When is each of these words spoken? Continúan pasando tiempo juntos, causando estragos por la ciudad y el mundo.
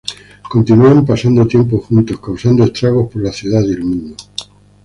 Continúan 0.53 1.05
pasando 1.09 1.45
tiempo 1.53 1.75
juntos, 1.87 2.19
causando 2.25 2.61
estragos 2.63 3.09
por 3.13 3.21
la 3.21 3.31
ciudad 3.39 3.61
y 3.65 3.73
el 3.73 3.83
mundo. 3.83 4.15